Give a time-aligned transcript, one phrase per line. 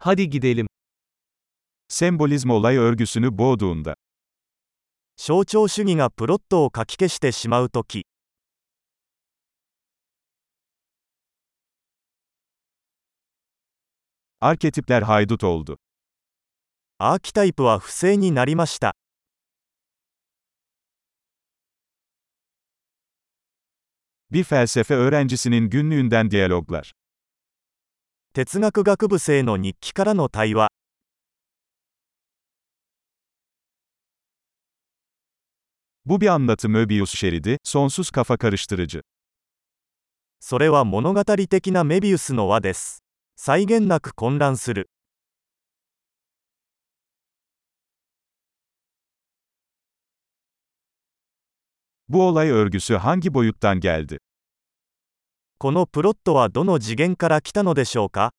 [0.00, 0.66] Hadi gidelim.
[1.88, 3.94] Sembolizm olay örgüsünü boğduğunda.
[5.16, 8.04] 象徴主義がプロットをかき消してしまうとき
[14.40, 15.76] Arketipler haydut oldu.
[16.98, 18.94] アーキタイプは不正になりました
[24.30, 26.92] Bir felsefe öğrencisinin günlüğünden diyaloglar.
[28.38, 30.68] 哲学学部生の日記からの対話
[36.04, 39.02] Bu bir anlatı Möbius şeridi, sonsuz kafa karıştırıcı.
[40.38, 43.02] それは物語的なメビウスの輪です
[43.34, 44.88] 際限なく混乱する
[52.08, 54.18] Bu olay örgüsü hangi boyuttan geldi?
[55.60, 58.32] このプロットはどの次元から来たのでしょうか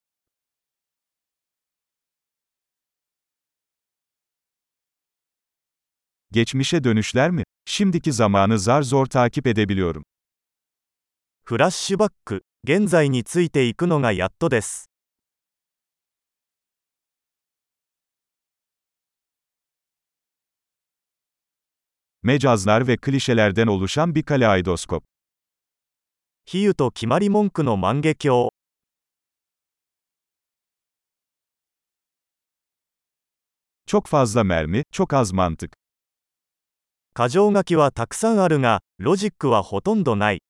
[6.31, 7.43] Geçmişe dönüşler mi?
[7.65, 10.03] Şimdiki zamanı zar zor takip edebiliyorum.
[11.43, 14.89] フラッシュバック現在についていくのがやっとです
[22.23, 25.08] Mecazlar ve klişelerden oluşan bir kaleidoskop.
[26.51, 28.49] 比喩と決まり文句の万華鏡
[33.85, 35.73] Çok fazla mermi, çok az mantık.
[37.15, 40.41] 箇条書きはたくさんあるがロジックはほとんどない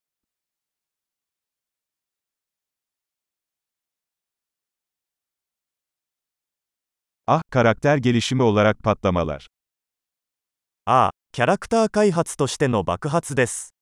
[7.28, 9.48] Ah, karakter gelişimi olarak patlamalar.
[10.86, 13.74] ああキャラクター開発としての爆発です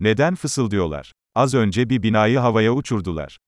[0.00, 1.12] Neden fısıldıyorlar?
[1.34, 3.38] Az önce bir binayı havaya uçurdular.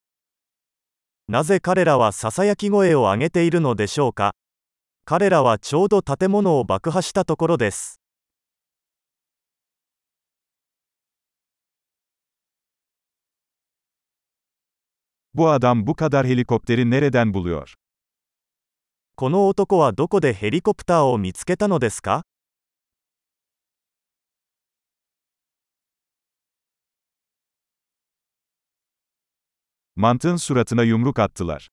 [1.29, 4.33] なぜ彼らはささやき声を上げているのでしょうか
[5.05, 7.99] 彼らはちょうど建物を爆破したところです
[15.33, 17.73] Bu adam bu kadar helikopteri nereden buluyor?
[19.15, 22.23] この男はどこでヘリコプターを見つけたのですか
[29.96, 31.68] Mantığın suratına yumruk attılar.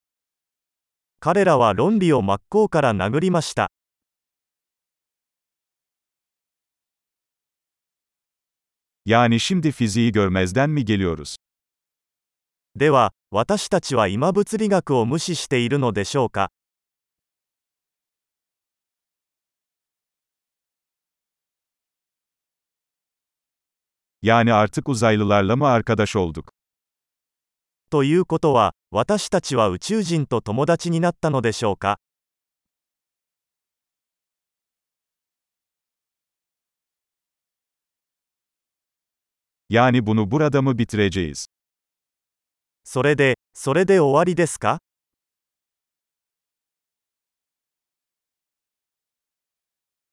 [1.20, 3.72] 彼らは論理を真っ向から殴りました
[9.06, 11.36] Yani şimdi fiziği görmezden mi geliyoruz?
[12.76, 16.52] では私たちは今物理学を無視しているのでしょうか
[24.22, 26.52] Yani artık uzaylılarla mı arkadaş olduk?
[27.91, 31.99] ということは私たちは宇宙人と友達になったのでしょうか
[39.69, 41.47] ？Yani bunu burada mı bitireceğiz?
[42.85, 44.79] それでそれで終わりですか？